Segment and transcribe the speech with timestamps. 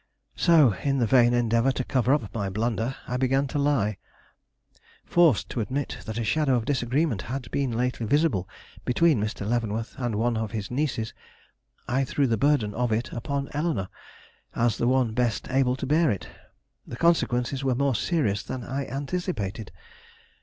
[0.35, 3.97] So, in the vain endeavor to cover up my blunder, I began to lie.
[5.05, 8.49] Forced to admit that a shadow of disagreement had been lately visible
[8.83, 9.47] between Mr.
[9.47, 11.13] Leavenworth and one of his nieces,
[11.87, 13.89] I threw the burden of it upon Eleanore,
[14.55, 16.27] as the one best able to bear it.
[16.87, 19.71] The consequences were more serious than I anticipated.